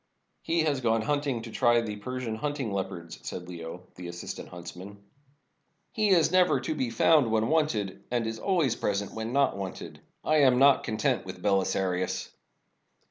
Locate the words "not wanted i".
9.31-10.37